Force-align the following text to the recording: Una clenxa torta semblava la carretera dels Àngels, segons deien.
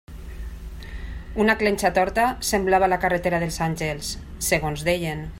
Una 1.43 1.55
clenxa 1.59 1.91
torta 1.97 2.25
semblava 2.49 2.89
la 2.93 2.99
carretera 3.05 3.41
dels 3.45 3.59
Àngels, 3.69 4.11
segons 4.49 4.87
deien. 4.89 5.23